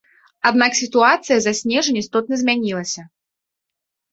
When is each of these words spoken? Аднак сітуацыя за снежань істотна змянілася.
Аднак 0.49 0.77
сітуацыя 0.79 1.37
за 1.45 1.53
снежань 1.59 1.99
істотна 2.03 2.35
змянілася. 2.43 3.01